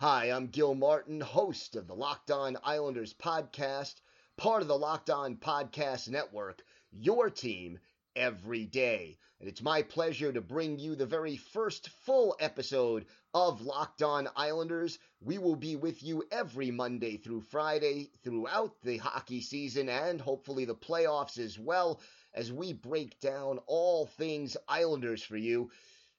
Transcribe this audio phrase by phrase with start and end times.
[0.00, 3.94] Hi, I'm Gil Martin, host of the Locked On Islanders podcast,
[4.36, 7.78] part of the Locked On Podcast Network, your team
[8.16, 9.16] every day.
[9.38, 14.28] And it's my pleasure to bring you the very first full episode of Locked On
[14.34, 14.98] Islanders.
[15.20, 20.64] We will be with you every Monday through Friday throughout the hockey season and hopefully
[20.64, 22.00] the playoffs as well
[22.34, 25.70] as we break down all things Islanders for you.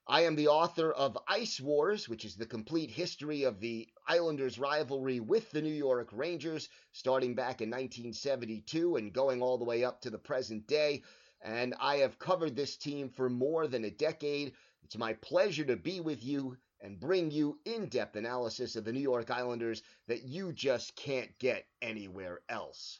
[0.08, 4.60] I am the author of Ice Wars, which is the complete history of the Islanders'
[4.60, 9.84] rivalry with the New York Rangers, starting back in 1972 and going all the way
[9.84, 11.02] up to the present day.
[11.42, 14.54] And I have covered this team for more than a decade.
[14.84, 18.94] It's my pleasure to be with you and bring you in depth analysis of the
[18.94, 23.00] New York Islanders that you just can't get anywhere else.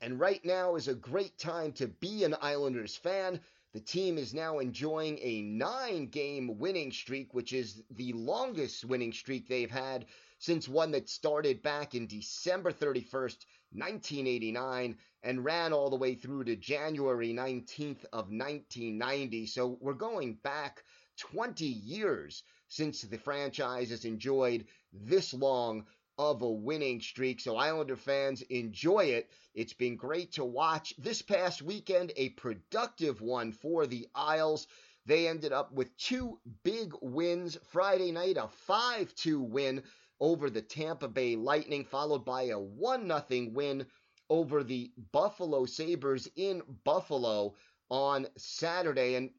[0.00, 3.40] And right now is a great time to be an Islanders fan
[3.72, 9.12] the team is now enjoying a nine game winning streak, which is the longest winning
[9.12, 10.06] streak they've had
[10.38, 16.44] since one that started back in December 31st, 1989, and ran all the way through
[16.44, 19.46] to January 19th of 1990.
[19.46, 20.84] So we're going back
[21.18, 25.86] 20 years since the franchise has enjoyed this long
[26.30, 27.40] of a winning streak.
[27.40, 29.28] So, Islander fans, enjoy it.
[29.54, 30.94] It's been great to watch.
[30.96, 34.68] This past weekend, a productive one for the Isles.
[35.04, 37.58] They ended up with two big wins.
[37.72, 39.82] Friday night, a 5 2 win
[40.20, 43.84] over the Tampa Bay Lightning, followed by a 1 0 win
[44.30, 47.56] over the Buffalo Sabres in Buffalo
[47.90, 49.16] on Saturday.
[49.16, 49.30] And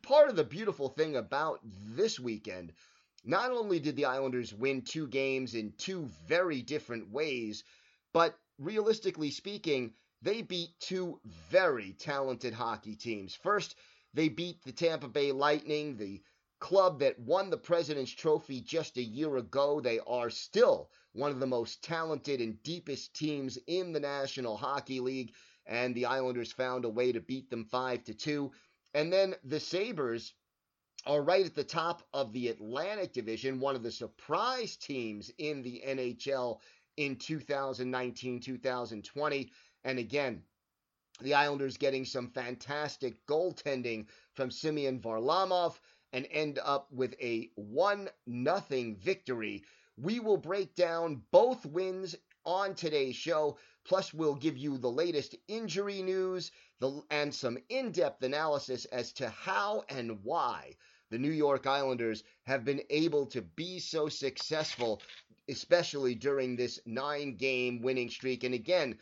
[0.00, 2.72] part of the beautiful thing about this weekend
[3.24, 7.64] not only did the Islanders win two games in two very different ways,
[8.12, 13.34] but realistically speaking, they beat two very talented hockey teams.
[13.34, 13.76] First,
[14.12, 16.22] they beat the Tampa Bay Lightning, the
[16.58, 19.80] club that won the President's Trophy just a year ago.
[19.80, 25.00] They are still one of the most talented and deepest teams in the National Hockey
[25.00, 25.32] League,
[25.66, 28.52] and the Islanders found a way to beat them 5 to 2.
[28.94, 30.34] And then the Sabres
[31.06, 35.62] are right at the top of the Atlantic Division, one of the surprise teams in
[35.62, 36.58] the NHL
[36.96, 39.52] in 2019 2020.
[39.84, 40.42] And again,
[41.20, 45.78] the Islanders getting some fantastic goaltending from Semyon Varlamov
[46.12, 49.64] and end up with a 1 0 victory.
[49.96, 52.16] We will break down both wins
[52.50, 53.56] on today's show.
[53.84, 56.50] Plus, we'll give you the latest injury news
[57.10, 60.74] and some in depth analysis as to how and why
[61.10, 65.00] the New York Islanders have been able to be so successful,
[65.48, 68.42] especially during this nine game winning streak.
[68.42, 68.98] And again,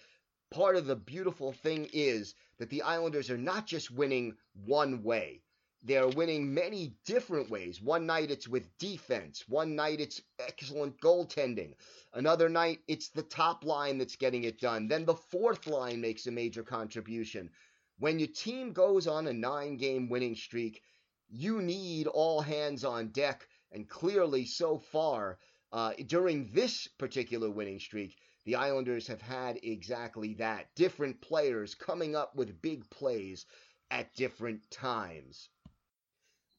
[0.50, 4.36] part of the beautiful thing is that the Islanders are not just winning
[4.66, 5.40] one way.
[5.84, 7.80] They are winning many different ways.
[7.80, 9.44] One night it's with defense.
[9.48, 11.74] One night it's excellent goaltending.
[12.12, 14.88] Another night it's the top line that's getting it done.
[14.88, 17.50] Then the fourth line makes a major contribution.
[17.98, 20.82] When your team goes on a nine game winning streak,
[21.28, 23.46] you need all hands on deck.
[23.70, 25.38] And clearly, so far,
[25.72, 30.74] uh, during this particular winning streak, the Islanders have had exactly that.
[30.74, 33.46] Different players coming up with big plays
[33.90, 35.50] at different times.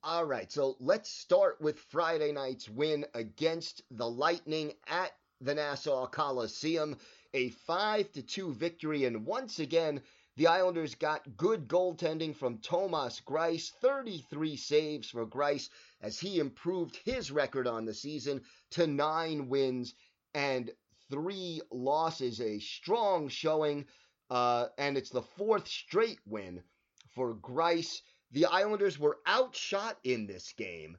[0.02, 5.12] All right, so let's start with Friday night's win against the Lightning at
[5.42, 6.98] the Nassau Coliseum.
[7.34, 10.02] A 5 to 2 victory, and once again,
[10.38, 16.96] the Islanders got good goaltending from Thomas Greiss, 33 saves for Greiss as he improved
[17.04, 19.96] his record on the season to nine wins
[20.34, 20.72] and
[21.12, 22.40] three losses.
[22.40, 23.86] A strong showing,
[24.30, 26.64] uh, and it's the fourth straight win
[27.10, 28.02] for Greiss.
[28.32, 30.98] The Islanders were outshot in this game.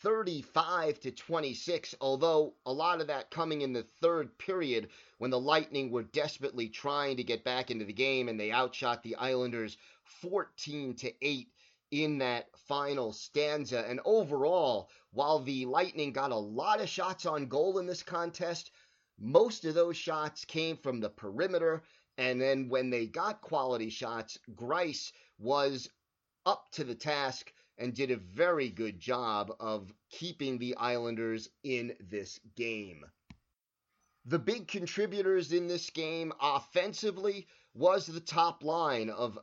[0.00, 5.40] 35 to 26, although a lot of that coming in the third period when the
[5.40, 9.76] Lightning were desperately trying to get back into the game and they outshot the Islanders
[10.04, 11.48] 14 to 8
[11.90, 13.84] in that final stanza.
[13.88, 18.70] And overall, while the Lightning got a lot of shots on goal in this contest,
[19.18, 21.82] most of those shots came from the perimeter.
[22.18, 25.88] And then when they got quality shots, Greiss was
[26.46, 31.94] up to the task and did a very good job of keeping the Islanders in
[32.08, 33.04] this game.
[34.24, 39.38] The big contributors in this game offensively was the top line of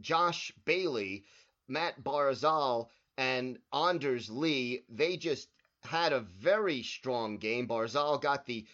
[0.00, 1.24] Josh Bailey,
[1.68, 4.84] Matt Barzal, and Anders Lee.
[4.88, 5.48] They just
[5.82, 7.68] had a very strong game.
[7.68, 8.66] Barzal got the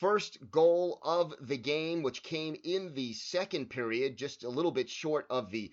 [0.00, 4.88] first goal of the game, which came in the second period, just a little bit
[4.88, 5.70] short of the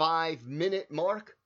[0.00, 1.36] five minute mark.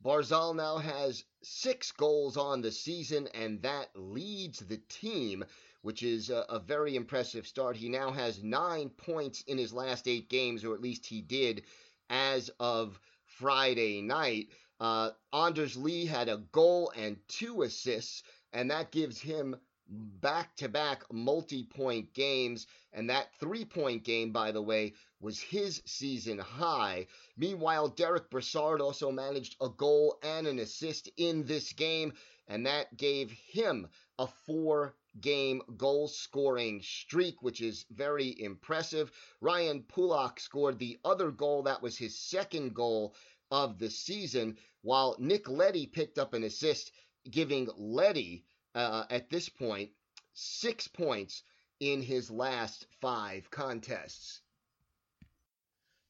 [0.00, 5.44] Barzal now has six goals on the season, and that leads the team,
[5.82, 7.76] which is a, a, very impressive start.
[7.76, 11.64] He now has nine points in his last eight games, or at least he did
[12.10, 14.50] as of Friday night.
[14.78, 18.22] Uh, Anders Lee had a goal and two assists,
[18.52, 19.56] and that gives him
[19.88, 22.66] back to back multi point games.
[22.92, 27.06] And that three point game, by the way, was his season high.
[27.36, 32.12] Meanwhile, Derek Brassard also managed a goal and an assist in this game,
[32.48, 33.88] and that gave him
[34.18, 39.10] a four game goal scoring streak, which is very impressive.
[39.40, 43.14] Ryan Pulock scored the other goal, that was his second goal
[43.50, 46.92] of the season, while Nick Leddy picked up an assist,
[47.30, 48.44] giving Leddy
[48.76, 49.90] uh, at this point
[50.34, 51.42] six points
[51.80, 54.42] in his last five contests.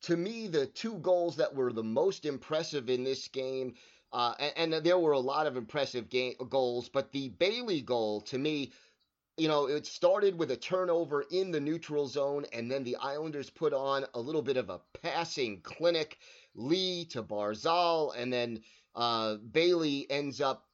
[0.03, 3.75] To me, the two goals that were the most impressive in this game,
[4.13, 8.21] uh, and, and, there were a lot of impressive game, goals, but the Bailey goal,
[8.23, 8.73] to me,
[9.37, 13.51] you know, it started with a turnover in the neutral zone, and then the Islanders
[13.51, 16.19] put on a little bit of a passing clinic.
[16.55, 18.63] Lee to Barzal, and then
[18.95, 20.67] uh, Bailey ends up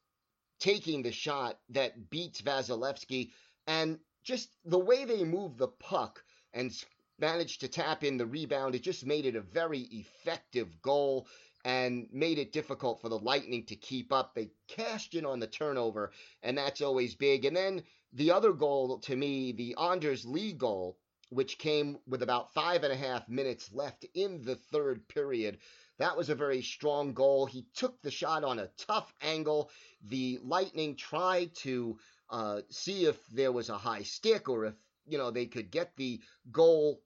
[0.63, 3.33] taking the shot that beats Vasilevskiy.
[3.67, 6.23] And just the way they move the puck
[6.55, 6.73] and
[7.19, 11.27] managed to tap in the rebound, it just made it a very effective goal
[11.65, 14.35] and made it difficult for the Lightning to keep up.
[14.35, 16.13] They cashed in on the turnover,
[16.45, 17.45] and that's always big.
[17.45, 17.83] And then
[18.13, 20.97] the other goal to me, the Anders Lee goal,
[21.31, 25.59] which came with about five and a half minutes left in the third period.
[25.99, 27.47] That was a very strong goal.
[27.47, 29.71] He took the shot on a tough angle.
[30.03, 31.99] The Lightning tried to
[32.31, 34.75] uh, see if there was a high stick or if
[35.07, 37.03] you know they could get the goal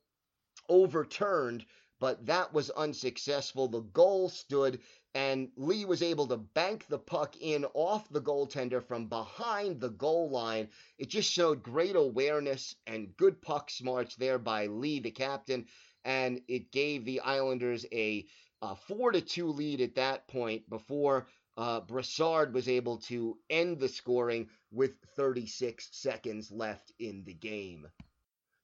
[0.68, 1.64] overturned,
[1.98, 3.68] but that was unsuccessful.
[3.68, 4.80] The goal stood,
[5.14, 9.90] and Lee was able to bank the puck in off the goaltender from behind the
[9.90, 10.68] goal line.
[10.98, 15.66] It just showed great awareness and good puck smarts there by Lee, the captain,
[16.04, 18.26] and it gave the Islanders a
[18.62, 21.26] a four to two lead at that point before
[21.56, 27.86] uh, Brassard was able to end the scoring with 36 seconds left in the game.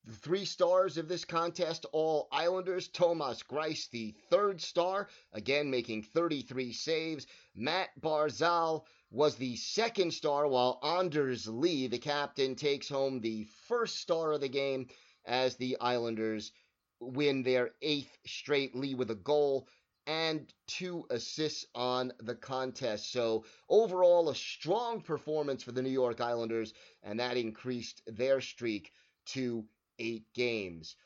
[0.04, 2.88] The three stars of this contest, all Islanders.
[2.88, 7.26] Thomas Greiss, the third star, again making 33 saves.
[7.54, 13.98] Matt Barzal was the second star, while Anders Lee, the captain, takes home the first
[13.98, 14.88] star of the game
[15.24, 16.50] as the Islanders
[16.98, 19.68] win their eighth straight lead with a goal
[20.06, 23.12] and two assists on the contest.
[23.12, 28.92] So, overall, a strong performance for the New York Islanders, and that increased their streak
[29.26, 29.64] to
[29.98, 30.96] eight games.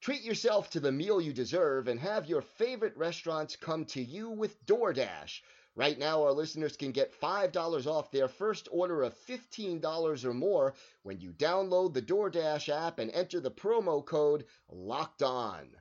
[0.00, 4.28] Treat yourself to the meal you deserve and have your favorite restaurants come to you
[4.28, 5.40] with DoorDash.
[5.76, 10.74] Right now, our listeners can get $5 off their first order of $15 or more
[11.02, 15.76] when you download the DoorDash app and enter the promo code LOCKED ON.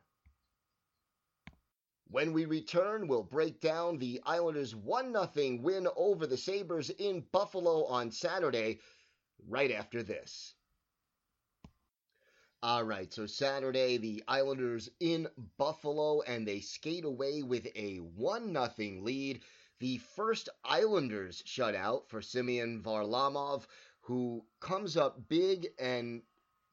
[2.14, 7.26] When we return, we'll break down the Islanders' 1 0 win over the Sabres in
[7.32, 8.82] Buffalo on Saturday,
[9.48, 10.54] right after this.
[12.62, 15.28] All right, so Saturday, the Islanders in
[15.58, 19.42] Buffalo, and they skate away with a 1 0 lead.
[19.80, 23.66] The first Islanders shutout for Semyon Varlamov,
[24.02, 26.22] who comes up big and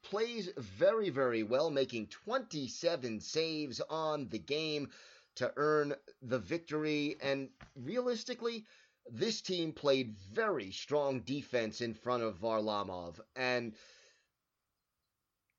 [0.03, 4.91] plays very, very well, making 27 saves on the game
[5.37, 7.17] to earn the victory.
[7.23, 8.65] And realistically,
[9.11, 13.21] this team played very strong defense in front of Varlamov.
[13.37, 13.75] And,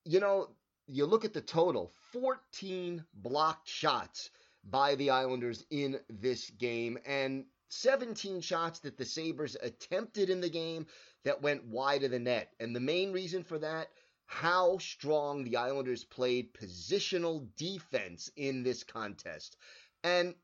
[0.05, 0.49] you know,
[0.87, 4.29] you look at the total 14 blocked shots
[4.63, 10.49] by the Islanders in this game, and 17 shots that the Sabres attempted in the
[10.49, 10.85] game
[11.23, 12.51] that went wide of the net.
[12.59, 13.87] And the main reason for that
[14.31, 19.57] how strong the Islanders played positional defense in this contest.
[20.05, 20.35] And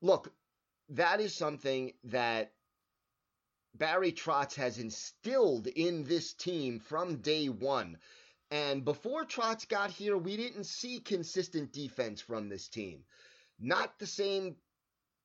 [0.00, 0.32] look,
[0.88, 2.54] that is something that
[3.74, 7.98] Barry Trotz has instilled in this team from day one.
[8.50, 13.04] And before Trotz got here, we didn't see consistent defense from this team.
[13.60, 14.56] Not the same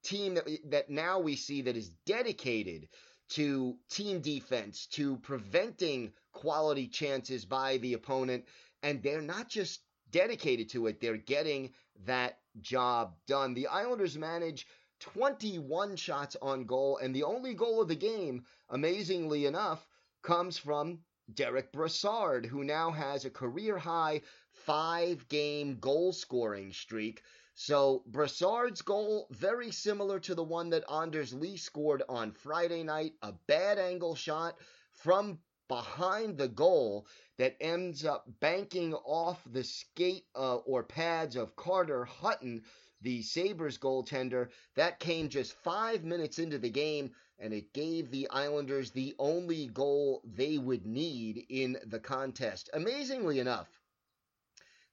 [0.04, 2.90] team that, that now we see that is dedicated
[3.30, 8.46] to team defense, to preventing quality chances by the opponent.
[8.84, 9.82] And they're not just
[10.12, 11.72] dedicated to it, they're getting
[12.06, 13.54] that job done.
[13.54, 14.66] The Islanders manage
[15.00, 19.88] 21 shots on goal, and the only goal of the game, amazingly enough,
[20.24, 21.00] comes from
[21.34, 24.22] Derek Brassard, who now has a career high
[24.52, 27.22] five game goal scoring streak.
[27.62, 33.16] So Brassard's goal, very similar to the one that Anders Lee scored on Friday night,
[33.22, 34.58] a bad angle shot
[34.92, 37.06] from behind the goal
[37.38, 42.64] that ends up banking off the skate uh, or pads of Carter Hutton,
[43.02, 44.48] the Sabres goaltender.
[44.76, 49.68] That came just five minutes into the game, and it gave the Islanders the only
[49.68, 52.70] goal they would need in the contest.
[52.74, 53.68] Amazingly enough,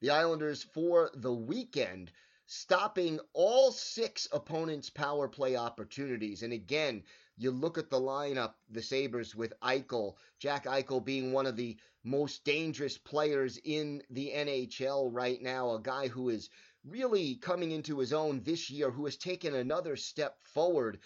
[0.00, 2.10] the Islanders for the weekend
[2.46, 6.42] stopping all six opponents' power play opportunities.
[6.42, 7.02] And again,
[7.36, 11.76] you look at the lineup, the Sabres with Eichel, Jack Eichel being one of the
[12.04, 16.48] most dangerous players in the NHL right now, a guy who is
[16.84, 21.00] really coming into his own this year, who has taken another step forward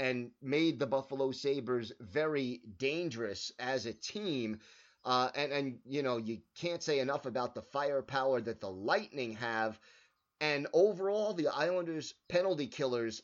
[0.00, 4.58] and made the Buffalo Sabres very dangerous as a team.
[5.04, 9.34] Uh, and, and, you know, you can't say enough about the firepower that the Lightning
[9.34, 9.78] have
[10.40, 13.22] and overall, the Islanders' penalty killers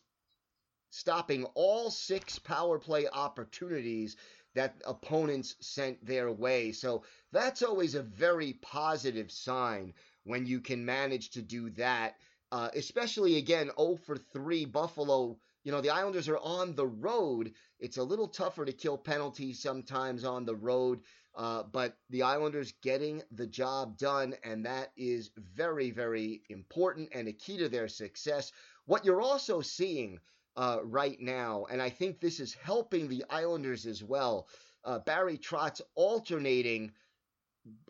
[0.90, 4.16] stopping all six power play opportunities
[4.54, 6.72] that opponents sent their way.
[6.72, 12.16] So that's always a very positive sign when you can manage to do that.
[12.50, 15.38] Uh, especially again, 0 for 3 Buffalo.
[15.64, 17.52] You know, the Islanders are on the road.
[17.78, 21.00] It's a little tougher to kill penalties sometimes on the road.
[21.34, 27.26] Uh, but the Islanders getting the job done, and that is very, very important and
[27.26, 28.52] a key to their success.
[28.84, 30.18] What you're also seeing
[30.56, 34.46] uh, right now, and I think this is helping the Islanders as well,
[34.84, 36.92] uh, Barry Trotz alternating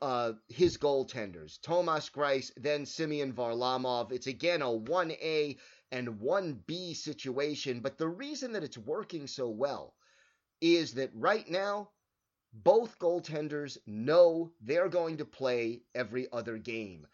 [0.01, 4.13] uh, his goaltenders, Thomas Greiss, then Semyon Varlamov.
[4.13, 5.57] It's again a 1A
[5.91, 9.95] and 1B situation, but the reason that it's working so well
[10.61, 11.91] is that right now,
[12.53, 17.07] both goaltenders know they're going to play every other game.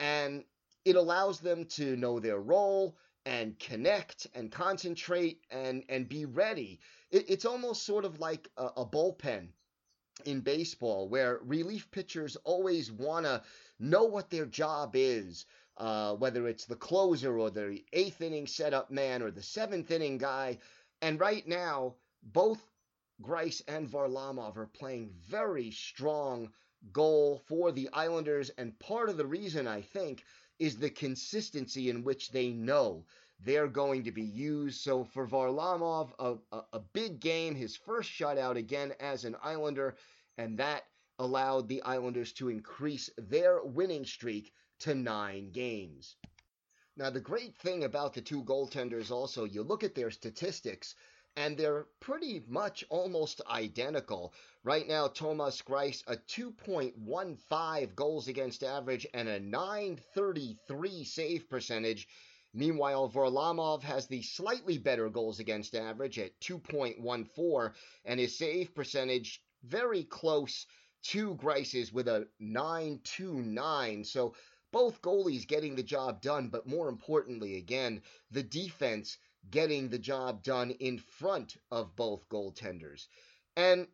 [0.00, 0.44] And
[0.84, 6.80] it allows them to know their role and connect and concentrate and, and be ready.
[7.10, 9.48] It, it's almost sort of like a, a bullpen
[10.24, 13.42] in baseball where relief pitchers always want to
[13.78, 15.46] know what their job is.
[15.78, 20.18] Uh, whether it's the closer or the eighth inning setup man or the seventh inning
[20.18, 20.58] guy.
[21.00, 22.60] And right now, both
[23.22, 26.52] Greiss and Varlamov are playing very strong
[26.92, 28.50] goal for the Islanders.
[28.58, 30.24] And part of the reason, I think,
[30.58, 33.04] is the consistency in which they know
[33.44, 34.80] they're going to be used.
[34.80, 39.96] So for Varlamov, a, a, a big game, his first shutout again as an Islander,
[40.38, 40.84] and that
[41.18, 46.16] allowed the Islanders to increase their winning streak to nine games.
[46.96, 50.94] Now, the great thing about the two goaltenders also, you look at their statistics,
[51.36, 54.34] and they're pretty much almost identical.
[54.64, 62.06] Right now, Thomas Greiss, a 2.15 goals against average and a 933 save percentage.
[62.54, 67.72] Meanwhile, Varlamov has the slightly better goals against average at 2.14
[68.04, 70.66] and his save percentage very close
[71.04, 74.04] to Greiss's with a 929.
[74.04, 74.34] So
[74.70, 79.18] both goalies getting the job done, but more importantly, again, the defense
[79.50, 83.06] getting the job done in front of both goaltenders.
[83.56, 83.86] And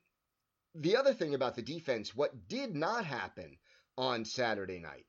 [0.74, 3.56] the other thing about the defense, what did not happen
[3.96, 5.06] on Saturday night,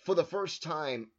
[0.00, 1.10] for the first time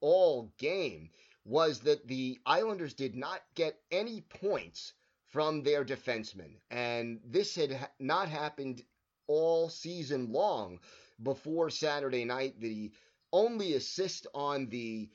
[0.00, 1.10] all game,
[1.44, 4.92] was that the Islanders did not get any points
[5.26, 6.60] from their defensemen.
[6.70, 8.82] And this had not happened
[9.26, 10.78] all season long
[11.22, 12.60] before Saturday night.
[12.60, 12.92] The
[13.32, 15.10] only assist on the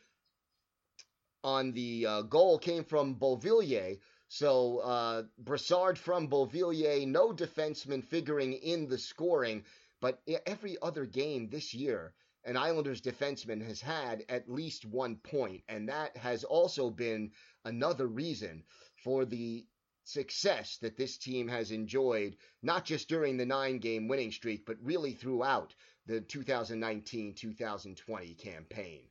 [1.44, 4.00] on the uh, goal came from Beauvillier.
[4.28, 9.64] So uh, Brassard from Beauvillier, no defenseman figuring in the scoring.
[10.02, 12.14] But every other game this year,
[12.46, 17.32] an Islanders defenseman has had at least one point, and that has also been
[17.66, 18.64] another reason
[19.04, 19.66] for the
[20.04, 24.78] success that this team has enjoyed, not just during the nine game winning streak, but
[24.82, 29.04] really throughout the 2019 2020 campaign.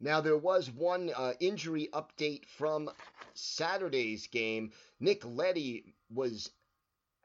[0.00, 2.90] Now, there was one uh, injury update from
[3.34, 4.72] Saturday's game.
[5.00, 6.50] Nick Leddy was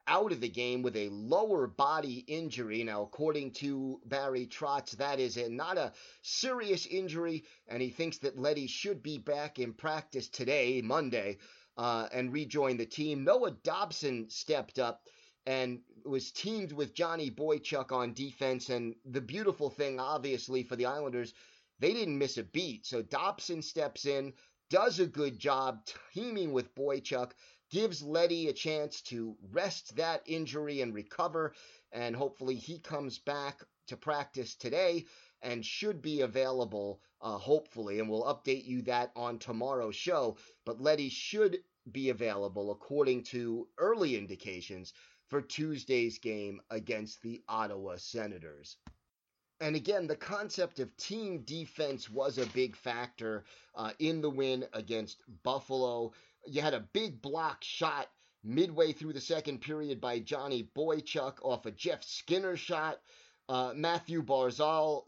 [0.07, 2.83] out of the game with a lower body injury.
[2.83, 8.17] Now, according to Barry Trotz, that is a, not a serious injury, and he thinks
[8.19, 11.37] that Leddy should be back in practice today, Monday,
[11.77, 13.23] uh, and rejoin the team.
[13.23, 15.07] Noah Dobson stepped up
[15.45, 18.69] and was teamed with Johnny Boychuk on defense.
[18.69, 21.33] And the beautiful thing, obviously, for the Islanders
[21.81, 22.85] they didn't miss a beat.
[22.85, 24.33] So Dobson steps in,
[24.69, 27.31] does a good job teaming with Boychuk,
[27.71, 31.53] gives Leddy a chance to rest that injury and recover,
[31.91, 35.05] and hopefully he comes back to practice today.
[35.41, 40.37] and should be available, uh, hopefully, and we'll update you that on tomorrow's show.
[40.65, 41.57] But Leddy should
[41.91, 44.93] be available, according to early indications,
[45.29, 48.77] for Tuesday's game against the Ottawa Senators.
[49.61, 54.65] And again, the concept of team defense was a big factor uh, in the win
[54.73, 56.13] against Buffalo.
[56.47, 58.07] You had a big block shot
[58.43, 62.99] midway through the second period by Johnny Boychuk off a Jeff Skinner shot.
[63.47, 65.03] Uh, Matthew Barzal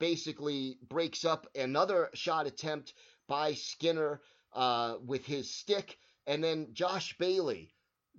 [0.00, 2.94] basically breaks up another shot attempt
[3.28, 4.20] by Skinner
[4.54, 5.98] uh, with his stick.
[6.26, 7.72] And then Josh Bailey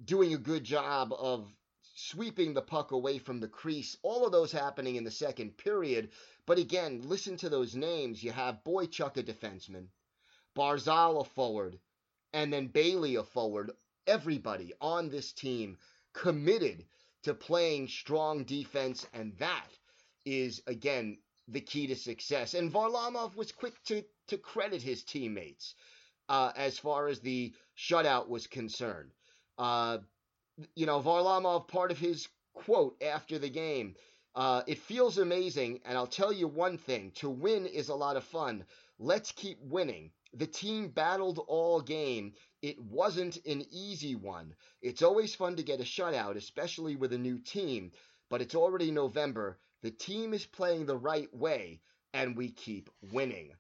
[0.04, 1.54] doing a good job of
[1.96, 3.98] sweeping the puck away from the crease.
[4.04, 6.10] All of those happening in the second period.
[6.46, 8.22] But again, listen to those names.
[8.22, 9.88] You have Boychuk, a defenseman,
[10.56, 11.80] Barzal, a forward,
[12.34, 13.72] and then Bailey, a forward.
[14.06, 15.78] Everybody on this team
[16.14, 16.86] committed
[17.24, 19.70] to playing strong defense, and that
[20.26, 22.54] is, again, the key to success.
[22.54, 25.76] And Varlamov was quick to, to credit his teammates
[26.28, 29.12] uh, as far as the shutout was concerned.
[29.58, 30.00] Uh,
[30.76, 33.96] you know, Varlamov, part of his quote after the game,
[34.36, 38.18] uh, it feels amazing, and I'll tell you one thing to win is a lot
[38.18, 38.66] of fun.
[39.00, 40.12] Let's keep winning.
[40.34, 42.34] The team battled all game.
[42.62, 44.56] It wasn't an easy one.
[44.82, 47.92] It's always fun to get a shutout, especially with a new team,
[48.30, 49.58] but it's already November.
[49.82, 51.82] The team is playing the right way,
[52.14, 53.54] and we keep winning.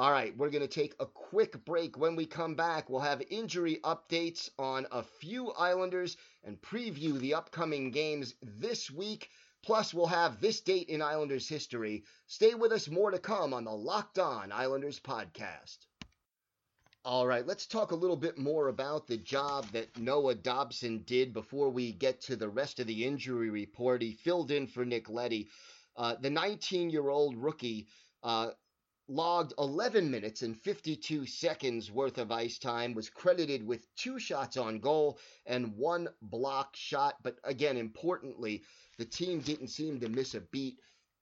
[0.00, 1.98] All right, we're going to take a quick break.
[1.98, 7.34] When we come back, we'll have injury updates on a few Islanders and preview the
[7.34, 9.28] upcoming games this week.
[9.64, 12.04] Plus, we'll have this date in Islanders history.
[12.28, 15.78] Stay with us, more to come on the Locked On Islanders podcast.
[17.04, 21.32] All right, let's talk a little bit more about the job that Noah Dobson did
[21.32, 24.02] before we get to the rest of the injury report.
[24.02, 25.48] He filled in for Nick Leddy.
[25.96, 27.88] Uh, the 19 year old rookie
[28.22, 28.50] uh,
[29.08, 34.56] logged 11 minutes and 52 seconds worth of ice time, was credited with two shots
[34.56, 37.16] on goal and one block shot.
[37.22, 38.62] But again, importantly,
[38.98, 40.78] the team didn't seem to miss a beat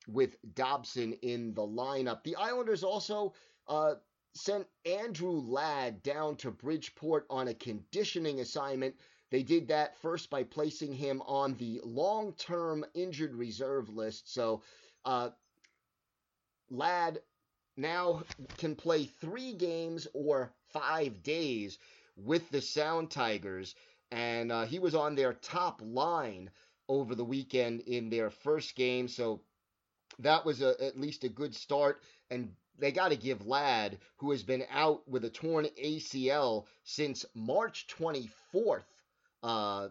[0.09, 2.23] with Dobson in the lineup.
[2.25, 3.35] The Islanders also
[3.69, 3.95] uh,
[4.35, 8.95] sent Andrew Ladd down to Bridgeport on a conditioning assignment.
[9.31, 14.33] They did that first by placing him on the long term injured reserve list.
[14.33, 14.63] So,
[15.05, 15.31] uh,
[16.71, 17.21] Ladd
[17.77, 18.23] now
[18.59, 21.79] can play three games or five days
[22.17, 23.75] with the Sound Tigers.
[24.11, 26.51] And uh, he was on their top line
[26.89, 29.09] over the weekend in their first game.
[29.09, 29.41] So
[30.21, 32.03] that was a, at least a good start.
[32.31, 37.25] And they got to give Ladd, who has been out with a torn ACL since
[37.35, 38.85] March 24th,
[39.43, 39.89] uh,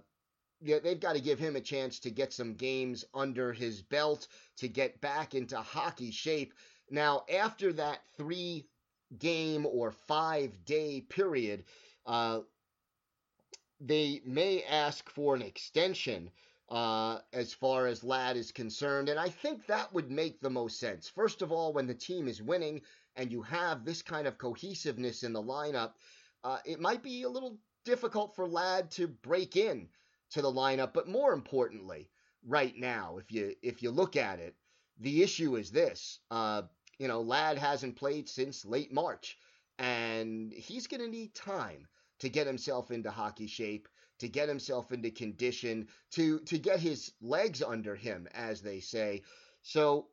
[0.62, 4.28] yeah, they've got to give him a chance to get some games under his belt
[4.58, 6.54] to get back into hockey shape.
[6.90, 8.68] Now, after that three
[9.18, 11.64] game or five day period,
[12.06, 12.42] uh,
[13.80, 16.32] they may ask for an extension
[16.70, 20.80] uh, as far as Ladd is concerned, and I think that would make the most
[20.80, 21.08] sense.
[21.08, 22.82] First of all, when the team is winning
[23.16, 25.94] and you have this kind of cohesiveness in the lineup,
[26.44, 29.88] uh, it might be a little difficult for Ladd to break in
[30.32, 30.94] to the lineup.
[30.94, 32.10] But more importantly,
[32.46, 34.56] right now, if you if you look at it,
[35.00, 36.64] the issue is this: uh,
[36.98, 39.38] you know, Ladd hasn't played since late March,
[39.78, 41.88] and he's going to need time
[42.20, 43.88] to get himself into hockey shape,
[44.20, 49.24] to get himself into condition, to to get his legs under him, as they say.
[49.62, 50.08] So,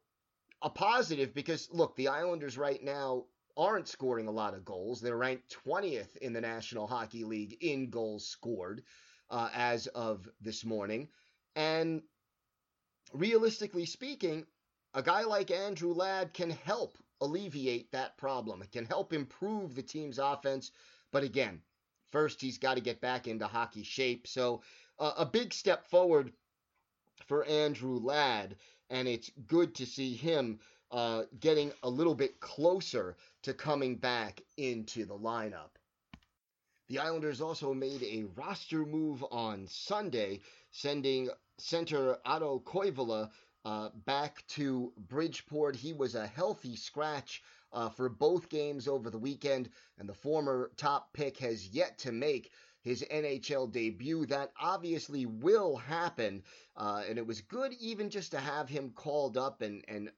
[0.62, 5.00] a positive because look, the Islanders right now aren't scoring a lot of goals.
[5.00, 8.82] They're ranked 20th in the National Hockey League in goals scored
[9.30, 11.08] uh, as of this morning,
[11.54, 12.02] and
[13.12, 14.46] realistically speaking,
[14.94, 18.62] a guy like Andrew Ladd can help alleviate that problem.
[18.62, 20.72] It can help improve the team's offense.
[21.12, 21.62] But again,
[22.10, 24.26] first he's got to get back into hockey shape.
[24.26, 24.62] So
[24.98, 26.32] uh, a big step forward
[27.26, 28.56] for Andrew Ladd,
[28.90, 30.58] and it's good to see him
[30.90, 35.70] uh, getting a little bit closer to coming back into the lineup.
[36.88, 40.40] The Islanders also made a roster move on Sunday,
[40.72, 43.30] sending center Otto Koivula
[43.64, 45.76] uh, back to Bridgeport.
[45.76, 50.70] He was a healthy scratch uh, for both games over the weekend, and the former
[50.76, 52.50] top pick has yet to make
[52.82, 54.26] his NHL debut.
[54.26, 56.42] That obviously will happen,
[56.76, 60.10] uh, and it was good even just to have him called up and, and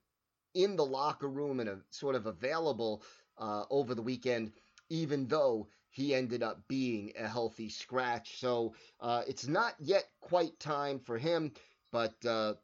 [0.55, 3.03] in the locker room and a, sort of available
[3.39, 4.53] uh, over the weekend,
[4.89, 8.39] even though he ended up being a healthy scratch.
[8.39, 11.53] So uh, it's not yet quite time for him,
[11.93, 12.55] but uh,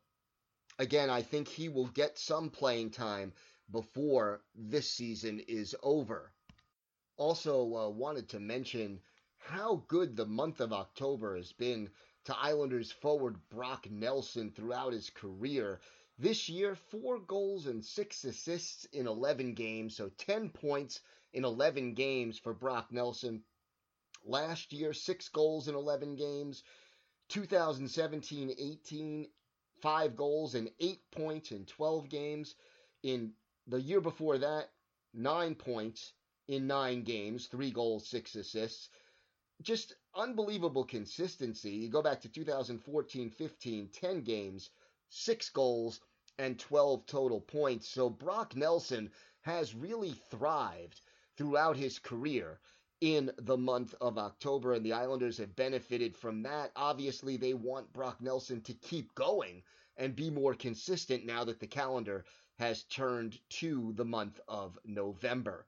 [0.80, 3.34] again, I think he will get some playing time
[3.70, 6.32] before this season is over.
[7.18, 8.98] Also, uh, wanted to mention
[9.36, 11.90] how good the month of October has been
[12.24, 15.80] to Islanders forward Brock Nelson throughout his career.
[16.18, 21.02] This year, four goals and six assists in 11 games, so 10 points
[21.34, 23.44] in 11 games for Brock Nelson.
[24.24, 26.62] Last year, six goals in 11 games.
[27.28, 29.28] 2017 18,
[29.80, 32.54] five goals and eight points in 12 games.
[33.02, 33.32] In
[33.66, 34.70] the year before that,
[35.14, 36.12] nine points
[36.48, 38.88] in nine games, three goals, six assists.
[39.62, 41.70] Just unbelievable consistency.
[41.70, 44.70] You go back to 2014 15, 10 games,
[45.08, 46.00] six goals,
[46.38, 47.88] and 12 total points.
[47.88, 49.10] So Brock Nelson
[49.42, 51.00] has really thrived
[51.36, 52.58] throughout his career
[53.00, 56.70] in the month of October, and the Islanders have benefited from that.
[56.76, 59.62] Obviously, they want Brock Nelson to keep going
[59.96, 62.24] and be more consistent now that the calendar
[62.58, 65.66] has turned to the month of November.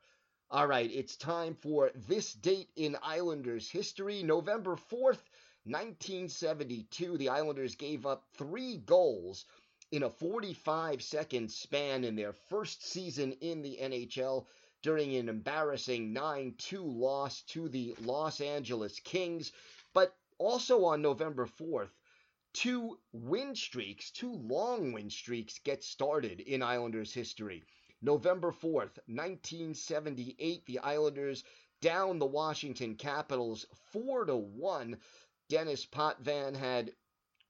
[0.51, 4.23] All right, it's time for this date in Islanders history.
[4.23, 5.23] November 4th,
[5.64, 9.47] 1972, the Islanders gave up three goals
[9.90, 14.45] in a 45 second span in their first season in the NHL
[14.83, 19.53] during an embarrassing 9 2 loss to the Los Angeles Kings.
[19.95, 21.90] But also on November 4th,
[22.53, 27.62] two win streaks, two long win streaks get started in Islanders history.
[28.03, 31.45] November 4th, 1978, the Islanders
[31.81, 34.99] down the Washington Capitals 4 to 1.
[35.49, 36.92] Denis Potvin had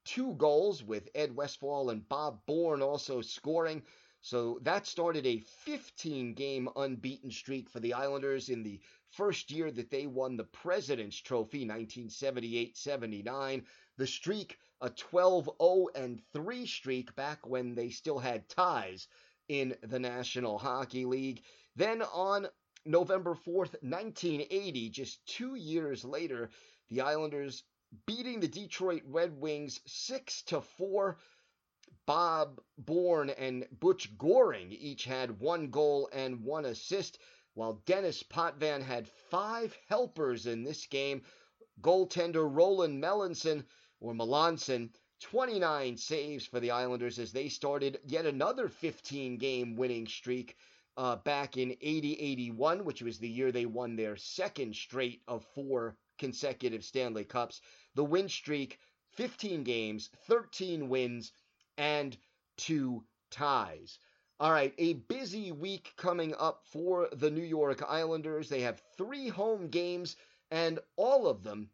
[0.05, 3.81] two goals with Ed Westfall and Bob Bourne also scoring.
[4.25, 9.69] So that started a 15 game unbeaten streak for the Islanders in the first year
[9.71, 13.65] that they won the President's Trophy, 1978 79.
[13.97, 19.09] The streak, a 12 0 and 3 streak back when they still had ties
[19.49, 21.43] in the National Hockey League.
[21.75, 22.47] Then on
[22.85, 26.49] November 4th, 1980, just two years later,
[26.89, 27.65] the Islanders
[28.05, 31.17] beating the Detroit Red Wings 6 to 4.
[32.05, 37.17] Bob Bourne and Butch Goring each had one goal and one assist,
[37.53, 41.23] while Denis Potvin had five helpers in this game.
[41.81, 43.65] Goaltender Roland Melanson
[44.01, 44.89] or Melanson
[45.21, 50.57] 29 saves for the Islanders as they started yet another 15 game winning streak
[50.97, 55.45] uh, back in 80 81, which was the year they won their second straight of
[55.55, 57.61] four consecutive Stanley Cups.
[57.95, 58.79] The win streak
[59.11, 61.31] 15 games, 13 wins,
[61.77, 62.17] and
[62.57, 63.99] two ties.
[64.39, 68.49] All right, a busy week coming up for the New York Islanders.
[68.49, 70.15] They have three home games,
[70.51, 71.69] and all of them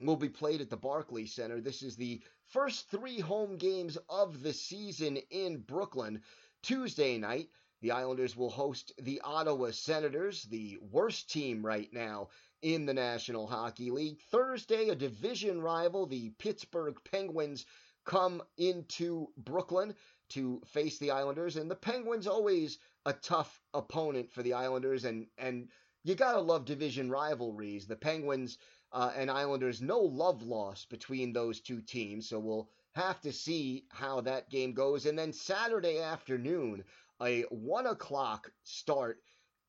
[0.00, 1.60] will be played at the Barclays Center.
[1.60, 6.22] This is the first three home games of the season in Brooklyn.
[6.62, 7.48] Tuesday night,
[7.82, 12.28] the Islanders will host the Ottawa Senators, the worst team right now
[12.62, 14.20] in the National Hockey League.
[14.30, 17.66] Thursday, a division rival, the Pittsburgh Penguins,
[18.06, 19.94] come into Brooklyn
[20.30, 25.26] to face the Islanders, and the Penguins always a tough opponent for the Islanders, and
[25.36, 25.68] and
[26.04, 27.86] you gotta love division rivalries.
[27.86, 28.58] The Penguins
[28.92, 29.82] uh, and Islanders.
[29.82, 34.72] No love lost between those two teams, so we'll have to see how that game
[34.72, 35.06] goes.
[35.06, 36.84] And then Saturday afternoon,
[37.20, 39.20] a one o'clock start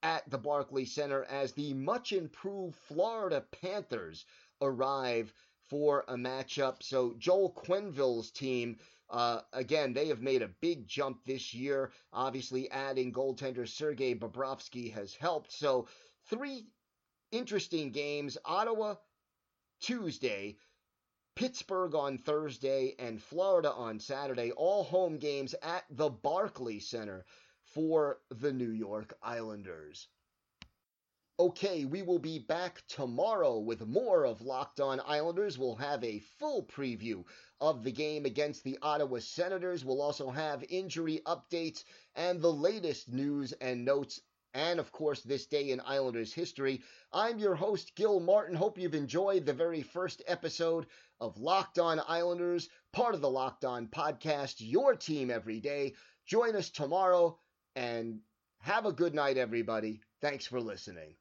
[0.04, 4.26] at the Barclays Center as the much improved Florida Panthers
[4.62, 5.34] arrive
[5.69, 6.82] for a matchup.
[6.84, 8.77] So Joel Quenneville's team.
[9.10, 11.91] Uh, again, they have made a big jump this year.
[12.12, 15.49] Obviously, adding goaltender Sergei Bobrovsky has helped.
[15.53, 15.88] So,
[16.30, 16.67] three
[17.32, 18.38] interesting games.
[18.43, 18.95] Ottawa
[19.80, 20.58] Tuesday,
[21.36, 24.51] Pittsburgh on Thursday, and Florida on Saturday.
[24.51, 27.25] All home games at the Barclays Center
[27.63, 30.08] for the New York Islanders.
[31.39, 35.56] Okay, we will be back tomorrow with more of Locked On Islanders.
[35.56, 37.23] We'll have a full preview
[37.62, 39.86] of the game against the Ottawa Senators.
[39.86, 41.84] We'll also have injury updates
[42.15, 44.19] and the latest news and notes
[44.56, 46.82] and of course this day in Islanders history.
[47.13, 48.56] I'm your host, Gil Martin.
[48.56, 50.88] Hope you've enjoyed the very first episode
[51.21, 55.93] of Locked On Islanders, part of the Locked On podcast, your team every day.
[56.26, 57.38] Join us tomorrow
[57.76, 58.21] and
[58.58, 60.02] have a good night, everybody.
[60.19, 61.13] Thanks for listening.